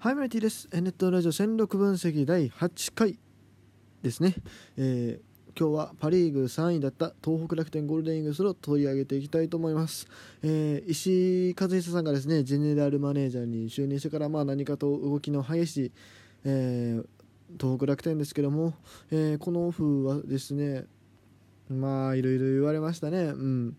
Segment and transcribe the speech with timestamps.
[0.00, 0.68] ハイメラティです。
[0.72, 3.18] ネットラジオ戦力分析第8回
[4.00, 4.36] ですね。
[4.76, 10.06] えー、今日はパ・リーグ3位だった東北楽天ゴールデンイーグルスを取り上げていきたいと思います。
[10.44, 15.92] えー、石井和久さんがですね、ジェネラルマネージャーに就任してから、まあ、何かと動きの激しい、
[16.44, 17.06] えー、
[17.60, 18.74] 東北楽天ですけども、
[19.10, 20.84] え、このオフはですね、
[21.68, 23.18] まあ、いろいろ言われましたね。
[23.18, 23.76] うん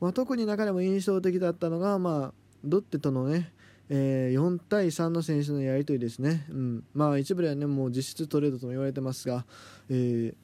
[0.00, 2.32] まあ、特に中でも印象的だったのが、まあ、
[2.62, 3.54] ロッテとのね、
[3.94, 9.44] えー、4対3の選手のやり取りですね、うん、まあ一部ではねもう実質トレードとも言われてますが、
[9.90, 10.34] えー、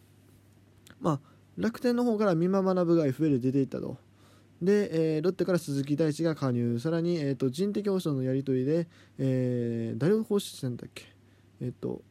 [1.01, 1.21] まあ、
[1.57, 3.97] 楽天の方から美馬学が FA で出ていったと。
[4.61, 6.79] で、えー、ロッテから鈴木大地が加入。
[6.79, 8.87] さらに、えーと、人的保障のやり取りで、
[9.19, 11.07] えー、誰を放出したんだっけ？
[11.63, 12.03] え、ー、と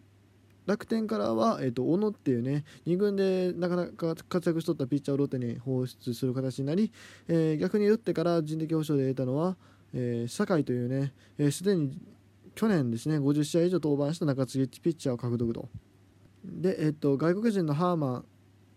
[0.65, 6.91] 楽天からは、えーと、小野っていうね2軍でなかなか活躍しとったピッチャーをロッテに放出する形になり、
[7.27, 9.55] えー、逆にロッテから人的保障で得たのは、
[9.93, 11.13] えー、酒井というね
[11.51, 11.97] すで、ー、に
[12.55, 15.69] 去年ですね50試合以上登板した中継ぎピッチャーを獲得と。
[16.43, 18.25] で、えーと、外国人のハーマン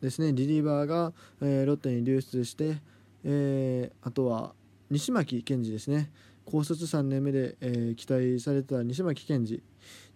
[0.00, 2.78] ですねリリーバーが、えー、ロッテに流出して、
[3.24, 4.54] えー、あとは
[4.90, 6.10] 西巻健二ですね。
[6.44, 9.62] 高卒3年目で、えー、期待されてた西巻健二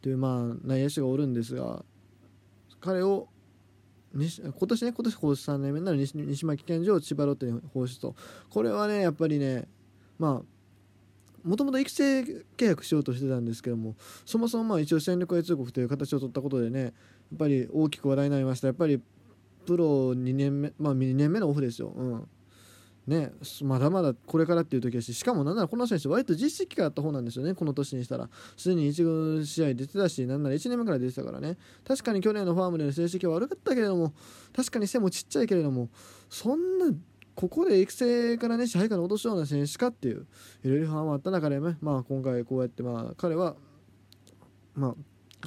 [0.03, 1.85] というまあ内野手がおるんですが
[2.81, 3.29] 彼を
[4.15, 8.15] 今年ね今年高卒3年目になる西西巻健二を千葉ロッテに放出と。
[8.51, 9.69] これはねやっぱりね
[10.19, 10.54] まあ
[11.45, 16.93] もともと育成契約しようとしてたんですけどもそもそもまあ一応戦力外通告という形を取ったことでねやっ
[17.39, 18.69] ぱり大きく話題になりました。
[18.69, 19.01] やっぱり
[19.67, 22.29] プロ2年目まあ2年目のオフですよ、うん。
[23.07, 27.55] ね、まだまだこれからっていう時だししかもなんならこの選手割と実績があった方なんですよね。
[27.55, 28.31] この年にしたら。
[28.57, 31.59] すでに1軍試合出てたしなんなら1年目から出てたからね。
[31.87, 34.15] 確かに去年のファームでの成績は悪かったけれども
[34.57, 35.91] 確かに背もちっちゃいけれども
[36.31, 36.87] そんな
[37.35, 40.27] ここで育成からね支配下に落とすような選手かっていう
[40.63, 43.57] いろいろ不安もあった中で、ね、まあ、今回こうやってまあ彼は、
[44.75, 44.95] まあ、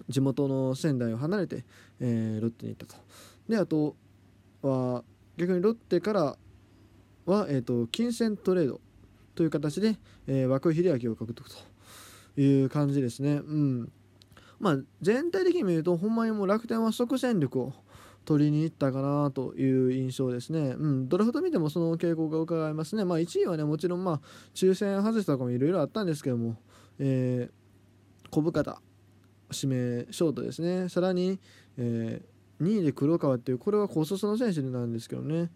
[0.09, 1.63] 地元の仙台を離れて、
[1.99, 3.01] えー、ロッテに行ったと。
[3.47, 3.95] であと
[4.61, 5.03] は
[5.37, 6.37] 逆にロッテから
[7.25, 8.81] は、えーと、金銭トレード
[9.35, 13.35] という形で、えー、涌井秀明を獲得という感じですね。
[13.35, 13.91] うん
[14.59, 17.73] まあ、全体的に見るとほんまにもう楽天は即戦力を
[18.27, 20.75] 取りに行ったかなという印象ですね。
[20.77, 23.05] うん、ドラフト見てもその傾向が伺えますね。
[23.05, 24.21] まあ、1位はね、もちろん、まあ、
[24.53, 26.57] 抽選外したとかもいろいろあったんですけども、
[26.99, 28.81] えー、小深田、
[29.53, 30.89] 指名ショートですね。
[30.89, 31.39] さらに、
[31.77, 35.49] えー、2位で黒川っていう、これは高卒の選手なんですけどね、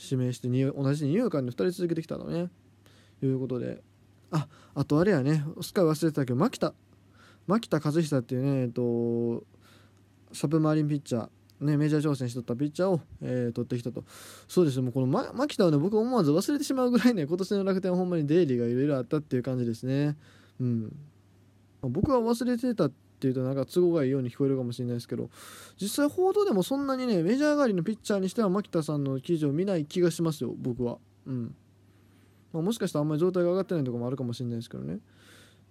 [0.00, 2.48] 指名して同じ二遊間で2人続けてきたのね。
[3.18, 3.82] ということで、
[4.30, 4.46] あ、
[4.76, 6.74] あとあれやね、すっかり忘れてたけど、牧田、
[7.48, 9.42] 牧田和久っていうね、えっと、
[10.32, 11.28] サブマリンピッチャー、
[11.64, 14.04] ね、メジャー挑戦しとったピッチャーを、えー、取ってきたと。
[14.46, 20.16] そうですね、もうこの、ま、牧田はね、僕思わず忘れてしまうぐらいね、 今年の楽天はほんまにデイリーがいろいろあったっていう感じですね。
[20.60, 20.96] うん。
[21.82, 25.30] 僕は忘れてたっていうとなんか都合がいいように聞こえるかもしれないですけど
[25.80, 31.54] 実際報道でもそんなにねメジャー上がりのピッチャーにしては牧田さんの記事を見ない気がしますよ僕はうん
[32.54, 35.00] まあ、もしかしたらあんまり状態が上がってないとこもあるかもしれないですけどね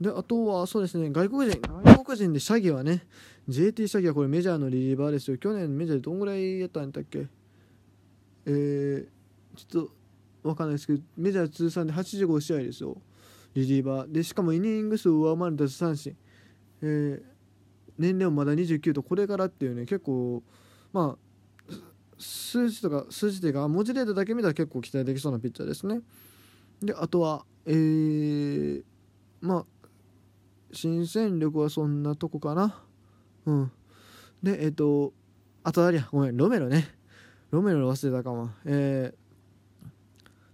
[0.04, 3.06] であとはそうですね外国人外国人でシャギはね
[3.48, 5.38] JT シャギはこれメジャーのリリーバーですよ。
[5.38, 7.28] 去年メジャーでどんぐらいやったんだっけ？
[8.46, 9.08] えー、
[9.56, 9.92] ちょっと
[10.44, 12.98] 分かんないですけどメジャー通算で85試合ですよ。
[13.54, 14.12] リリーバー。
[14.12, 16.18] でしかもイニング数を上回る奪三振、
[16.82, 17.22] えー、
[17.98, 20.44] 年齢もまだ29とこれからっていうね結構
[20.92, 21.18] ま
[21.70, 21.74] あ
[22.18, 26.02] 数字とか数字というか文字データだけ見たら結構期待できそうなピッチャーですね。
[26.82, 28.84] であとはえー、
[29.40, 29.66] まあ
[30.74, 32.82] 新戦力はそんなとこかな。
[33.46, 33.72] うん。
[34.42, 35.14] で、えっ、ー、と、
[35.64, 36.88] あとあれや、ごめん、ロメロね。
[37.52, 38.50] ロメロ忘れたかも。
[38.66, 39.90] えー、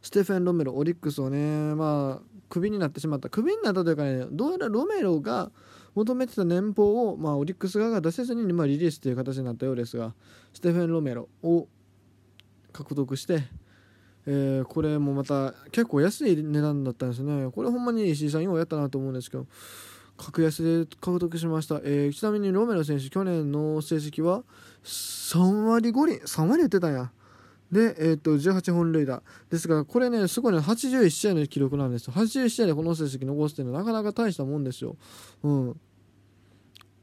[0.02, 3.30] ステフェン・ロメロ、オリックスをね、まあ、クビになってしまった。
[3.30, 5.52] クビになったというかね、どうやらロメロが
[5.96, 10.14] 求めてた年俸を、まあ、オリックス側が出せずに、まあ、リリースという形になったようですが、
[10.54, 11.68] ステフェン・ロメロを
[12.72, 13.44] 獲得して、
[14.26, 17.50] えー、これもまた結構安い値段だったんですね。
[17.52, 19.48] これほんまに石井さんようやったなと思うんですけど、
[20.20, 24.44] 格安で獲得しました、えー、ちなみにロメロ選手去年の成績は
[24.84, 26.20] 3割5厘。
[26.20, 27.12] 3割打ってたんや。
[27.72, 29.24] で、えー、と18本塁打。
[29.50, 32.14] ですがこれねすごいね81試合の記録なんですよ。
[32.14, 34.98] 81試合でこの成績残すっていうのはなかなか大したもんですよ。
[35.44, 35.80] うん。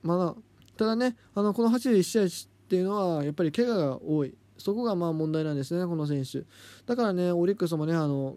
[0.03, 0.35] まだ
[0.77, 2.29] ただねあのこの81試合っ
[2.69, 4.35] ていうのはやっぱり怪我が多い。
[4.59, 6.45] そこがまあ問題なんですねこの選手。
[6.85, 8.37] だからねオリックスもねあの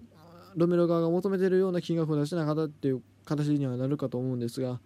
[0.56, 4.80] ロメロ側が求めてるような金額を出してなかったっていう形にはなるかと思うんですが、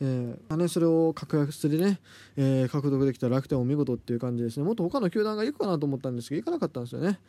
[0.00, 2.00] えーまね、それを格安でね、
[2.36, 4.64] えー、獲得できた楽天お見事っていう感じですね。
[4.64, 7.20] もっと他の球団が行くかなと思ったんですけど行かなかったんですよね。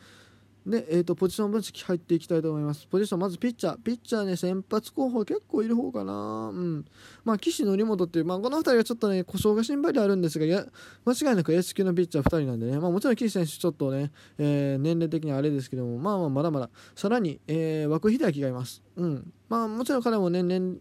[0.65, 2.85] で、えーと、ポジション分析入っていきたいと思います。
[2.85, 3.77] ポジション、まずピッチャー。
[3.77, 6.51] ピッチャーね、先発候補結構いる方かな。
[6.53, 6.85] うん。
[7.23, 10.65] まあ、岸則本っていう、まあ、この2人はちょっとね、故障が心配であるんですが、や、
[11.03, 18.83] 間違いなく S 級のピッチャー2人なんでね、まあ、もちろん岸選手、ちょっとね、えー、年齢的にあれですけども、まあまあ、まだまだ、さらに、えー、涌秀明がいます。
[18.97, 19.33] うん。
[19.49, 20.77] まあ、もちろん彼もね、年、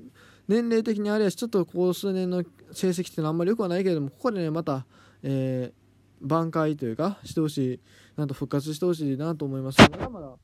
[0.46, 2.42] 年齢的にあれやし、ちょっとここ数年の
[2.72, 4.84] 成績っていうのはあんまり良くはないけれども、ここでね、また、
[5.22, 5.79] えー、
[6.22, 7.80] 挽回というか、してほしい、
[8.16, 9.78] なんと復活してほしいなと思います。
[9.80, 10.36] まだまだ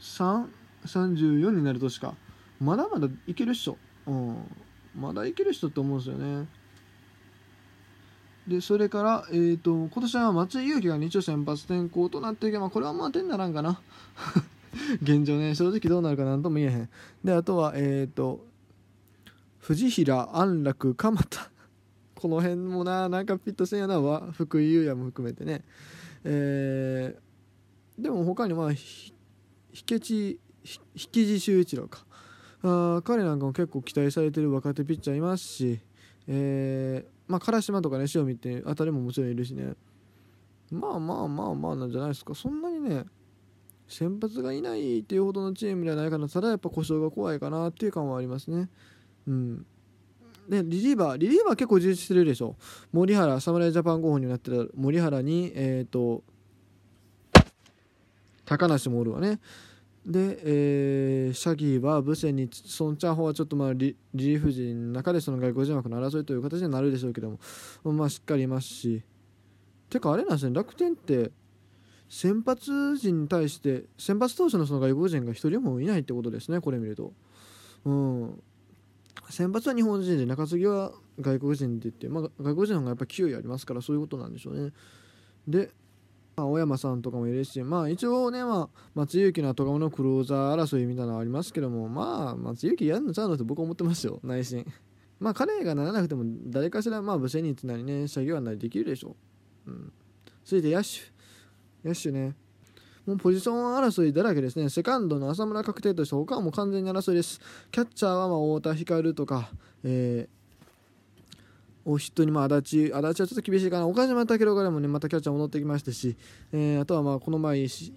[0.00, 0.46] 3、
[0.84, 2.14] 34になる年か。
[2.60, 4.36] まだまだいけるっしょ、うん、
[4.94, 6.48] まだいける人って思うんですよね。
[8.46, 13.80] でそれから、えーと、今年は松井裕樹が日曜先発転向となっていけばこれはまあ点ならんかな。
[15.02, 16.88] 現状ね正直どうなるかなんとも言えへん。
[17.24, 18.44] であとはえっ、ー、と
[19.58, 21.50] 藤平安楽鎌田。
[22.22, 24.00] この辺もななんかピットせんやな
[24.32, 25.64] 福井優也も含めてね。
[26.22, 28.78] えー、でも他にまあ引
[30.00, 32.06] 地引地修一郎か。
[32.62, 35.80] あ彼なんかも結構期待されてる若手ピッチャーいますし、
[36.28, 39.74] えー、まあ唐島とかね塩見ってあたりももちろんいるしね。
[40.70, 42.36] まあまあまあまあなんじゃないですか。
[42.36, 43.04] そんなにね
[43.88, 46.28] 先発がいないっていうほどのチームではないかな。
[46.28, 48.68] ただやっぱ故障が怖いかなっていう感はありますね。
[49.26, 49.66] うん。
[50.52, 52.56] でリリーバーリリーバー結構充実してるでしょ。
[52.92, 56.22] 森原侍ジャパン候補になってた森原にえっ、ー、と
[58.44, 59.40] 高梨もおるわね。
[60.04, 67.38] で、えー、シャギーはブセにソン・チャンホはちょっとまあリリーフ陣の中でその外国人枠の争いという形になるでしょうけども。
[67.92, 69.02] まあしっかりいますし。
[69.88, 71.30] てかあれなんですね楽天って
[72.08, 77.14] 先発陣に対して先発投手のその外国人が1人もいないってことですねこれ見ると。
[77.86, 78.42] うん。
[79.30, 84.72] 先発は日本人で中継ぎは外国人って言って、まあ、外国人の方がやっぱ勢いありますからそういうことなんでしょうね
[85.46, 85.70] で
[86.36, 94.66] まあ、小山さんとかもいるし、まあ、一応ね、まあ、松井裕樹の後釜のクローザー争いみたいなのはありますけども、まあ、松井裕樹やるのちゃうのって僕は思ってますよ、内心。
[95.20, 99.14] まあ、彼がならなくても、誰かしら、まあ、ブセニッツなりね、シャギワなりできるでしょ
[99.66, 99.70] う。
[99.70, 99.92] うん。
[100.44, 100.88] 続いて、野手。
[101.84, 102.34] 野手ね。
[103.06, 104.68] もうポジション争いだらけですね。
[104.68, 107.40] セカンドの浅村確定として他はもう完全に争いです。
[107.72, 109.50] キャッチャーはまあ太田光とか、
[109.82, 116.16] えー、を筆頭に、まあ、足立、足立はちょっと厳しいかな、岡島武郎からもね、またキャッチャー戻ってきましたし、
[116.52, 117.92] えー、あとはまあこの前支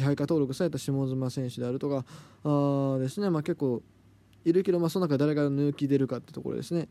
[0.00, 2.04] 配下登録された下妻選手であるとか、
[2.44, 3.82] あですね、まあ、結構
[4.44, 6.88] いるけど、まあ、その中で誰が抜き出るかってところですね。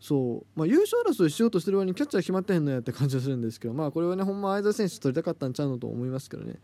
[0.00, 6.54] そうまあ、優勝争いしようとしてる割にキャッチャー決まってへんのやって感じがするんですけど、まあ、これはね、ほんま相澤選手取りたかったんちゃうのと思いますけどね。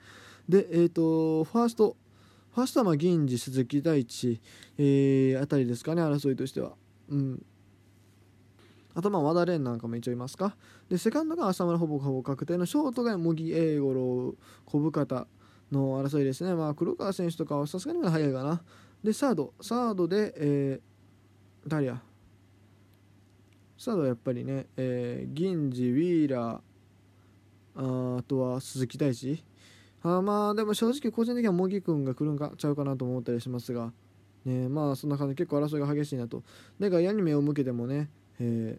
[0.49, 1.97] で、えっ、ー、と、ファースト、
[2.55, 4.41] ファーストはまあ銀次、鈴木大地、
[4.79, 6.73] えー、あたりですかね、争いとしては。
[7.09, 7.45] うん。
[8.95, 10.57] あとまあ和田蓮なんかも一応いますか。
[10.89, 15.27] でセカンドが浅村ほぼほぼ確定のショートが茂木英五郎小深田
[15.73, 16.55] の争いですね。
[16.55, 18.63] まあ黒川選手とかはさすがにまだ早いかな。
[19.03, 19.53] でサード。
[19.61, 22.01] サードで、えー、誰や。
[23.77, 29.43] サードはやっぱりね、えー、銀次ウィーラーああとは鈴木大地。
[30.05, 33.93] あまあでも正直個人的には茂木君が来るんかちゃうかなと思ったりしますが。
[34.45, 36.43] ねまあそんな感じで結構争いが激しいなと。
[36.79, 38.79] で外野に目を向けてもねえ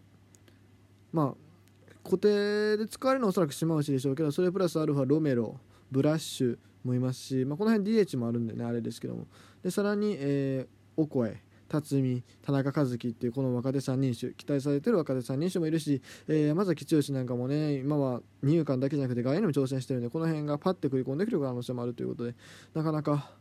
[1.12, 5.58] まあ固定で使われるのはおそらく島内でしょうけどそれプラスアルファロメロ
[5.90, 9.26] ブラッシュもいますし、まあ、この辺 DH もあるんでねあれですけども。
[9.62, 11.42] でさらに、えー、オコエ。
[11.68, 22.34] 辰巳田中和樹っていうこの若手3人種期待されてる若手3人種もいるし、えー、山崎剛なんかもね今は二遊間だけじゃなくて外野にも挑戦してるんでこの辺がパッて食い込んでくる可能性もあるということで
[22.74, 23.32] なかなか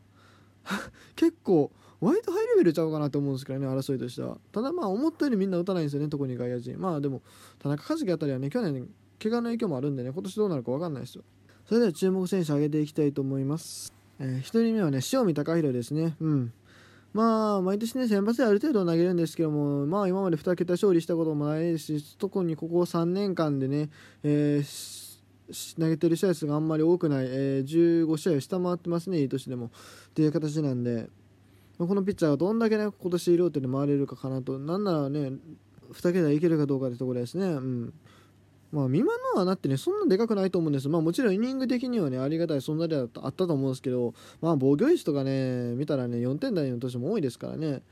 [1.15, 4.37] 結構割とハイレベルちゃうかなと思うんですけどね争いとしては。
[4.51, 6.79] ただまあ思ったよりみんな打たないんですよね特に外野陣。
[6.79, 7.21] まあでも
[7.59, 8.89] 田中和樹あたりはね去年
[9.21, 11.23] 怪我の影響もあるんでね今年どうなるか分かんないですよ。
[11.65, 16.15] それでは注目選手上げていきたいと思います、えー、1人目はね塩見隆弘ですね。
[16.19, 16.53] うん。
[17.15, 23.89] まあ毎年ね先発である程度投げるんですけどもまあ今まで2桁勝利したこともないですし特にここ3年間でね、
[24.23, 25.05] えー
[25.79, 29.67] 投げてる試合数があんまり多くない、えー、15試合を下回ってますね、いい年でも。
[29.67, 29.69] っ
[30.15, 31.07] ていう形なんで、
[31.77, 35.33] まこのピッチャーがどんだけね、今年ローテで回れるかかなと、なんならね、
[35.93, 37.45] 2桁いけるかどうかってところですね。
[37.45, 37.93] うん。
[38.75, 40.89] まあ、今のはなってね、そんなでかくないと思うんです。
[40.89, 47.83] まあ、もちろんイニング的にはね、ありがたい存在ではあったと思うんですけど、まあ、防御率とかね、見たらね、4点台の年も多いですからね。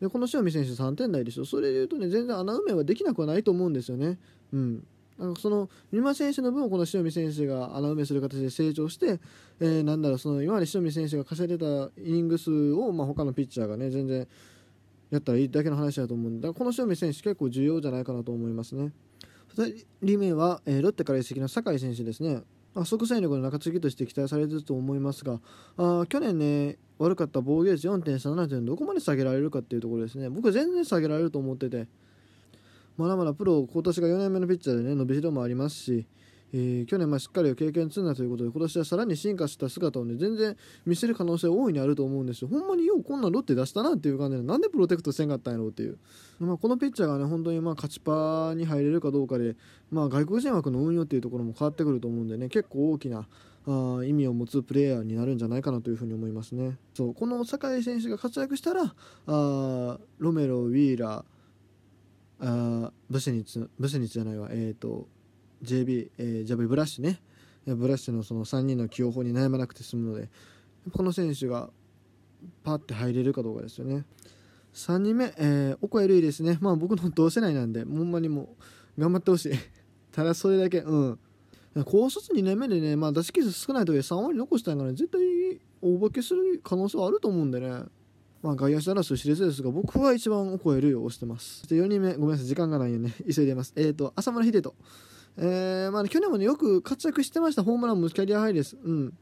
[0.00, 1.44] で、この塩見選手3点台でしょ。
[1.44, 4.18] それで言うとね、全然穴埋めはできなくはないと思うんですよね。
[4.52, 4.84] うん。
[5.18, 9.20] なんかその三馬選手の分をこの塩見選手が穴埋めする形で成長して、
[9.60, 14.26] えー、なんだろうその今まで塩見選手が稼いでたイニング数を、まあ、他のピッチャーがね全然
[15.10, 18.90] やったらいいだけの話だと思うんでこの塩見選手結構重要じゃないかなと思いますね
[19.56, 22.42] 2人目は、えー、ロッテから移籍の酒井選手ですね。
[22.74, 25.40] あ、即戦力の中継ぎとして期待されていると思いますが
[25.76, 31.86] あ去年ね悪かった防御率4.37というどこまで下げられるかっていうところですね僕は全然下げられると思ってて
[32.96, 36.06] まだまだプロ今年が4年目のピッチャーでね伸びしろもありますし
[36.56, 40.56] えー、去年まあしっかり経験積んだということで今年はさらに進化した姿をね全然
[40.86, 42.48] 見せる可能性大いにあると思うんですよ。
[42.48, 45.98] ほんまにようこんなロッテ出したなっていう感じでなんでプロテクトせんかったんやろうっていう、
[46.38, 49.56] まあ、このピッチャーがね本当にまあ勝ちパーに入れるかどうかで、
[49.90, 53.26] まあ、外国人枠の運用っていうところも変わってくると思うんでね結構大きな
[53.66, 56.76] あ意味を持つプレイヤーになるんじゃないかなというふうに思いますね。
[56.94, 58.94] そうこの酒井選手が活躍したら
[59.26, 64.48] あロメロウィーラーあブセニツブセニツじゃないわ。
[64.52, 65.08] えっ、ー、と
[65.64, 67.20] JB、えー、ジャブブラッシュね
[67.66, 70.28] ブラッシュのその3人の起用法に悩まなくて済むので
[70.92, 71.70] この選手が
[72.62, 74.04] パッて入れるかどうかですよね
[74.74, 78.54] 3人目、えー、オコエルイですねまあ僕の同世代なんでほんまにも
[78.98, 79.52] う頑張ってほしい
[80.12, 81.18] ただそれだけうん
[81.86, 87.68] 高卒2年目でね、まあ、出し傷少ないとはいえ3割残したんから、絶対大化けする可能性はあると思うんでね
[88.44, 91.60] まあ、外野手争い熾烈ですが、僕は一番オコエルイを押してます。
[91.60, 93.14] そして4人目、ごめんなさい、時間がないよね。
[93.34, 93.72] 急いでます。
[93.74, 94.74] えっ、ー、と、浅村秀人。
[95.36, 97.62] えー、まあ、ね、去年もね、よく活躍してました。
[97.62, 98.76] ホームランもキャリアハイです。
[98.82, 99.12] うん。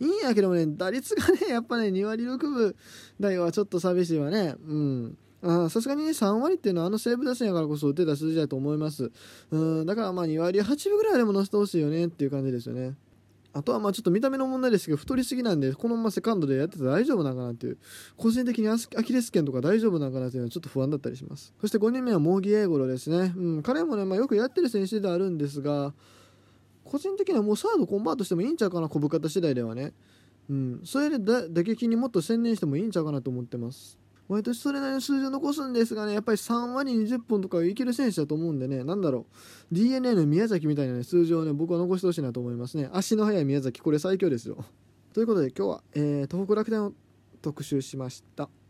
[0.00, 2.76] いいんやけどもね、打率がね、やっぱね、2割6分
[3.20, 4.56] 台はちょっと寂しいわね。
[4.66, 5.18] うん。
[5.42, 9.10] さすがにね、3割っていうのはあの西武打線やからこそ打てた数字だと思います。
[9.50, 12.94] うん、だからまあ2割8分ぐらいでも乗せてほしいよねっていう感じですよね。
[13.54, 17.78] あとはまあちょっと見た目の問題ですけど、太りすぎなんで、このままセカンドでやってたら大丈夫なのかなっていう、
[18.16, 21.52] 個人的にアキレス腱とか大丈夫なのかなっていうのはちょっと不安だったりします。
[21.60, 23.34] そして5人目は茂木英五郎ですね。
[23.36, 25.92] うん、彼もね、まあ、よくやってる選手ではあるんですが、
[26.84, 29.92] 個人的にはもうサードコンバートしてもいいんちゃうかな、小深田次第ではね。
[30.50, 33.98] うん、それで打撃にもっと専念してもいいんちゃうかなと思ってます。
[34.28, 39.26] 毎年それなりの数字を残すんですがね、やっぱり3割20本とかいける選手だと思うんでね、なんだろ
[39.72, 42.88] う、DNA の宮崎みたいな、ね、数字をね、僕は残してほしいなと思いますね。
[42.92, 44.64] 足の速い宮崎、これ最強ですよ。
[45.12, 46.92] ということで今日は、えー、東北楽天を
[47.42, 48.48] 特集しました。